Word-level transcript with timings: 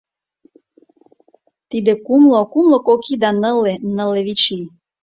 —Тиде— 1.69 1.93
кумло— 2.05 2.39
кумло 2.53 2.77
кок 2.87 3.01
ий 3.11 3.17
да 3.23 3.29
нылле— 3.41 3.73
нылле 3.95 4.21
вич 4.27 4.43
ий. 4.57 4.63